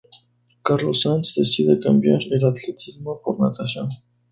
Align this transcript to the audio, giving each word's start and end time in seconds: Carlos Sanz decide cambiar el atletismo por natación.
Carlos 0.63 0.99
Sanz 1.01 1.35
decide 1.35 1.79
cambiar 1.79 2.23
el 2.23 2.43
atletismo 2.43 3.21
por 3.23 3.39
natación. 3.39 3.89